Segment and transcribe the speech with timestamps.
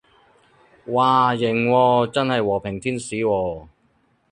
[0.87, 3.67] 嘩，型喎，真係和平天使喎